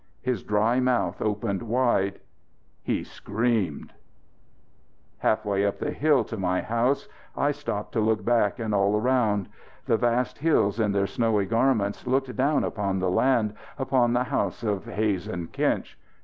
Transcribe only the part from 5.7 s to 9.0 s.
the hill to my house I stopped to look back and all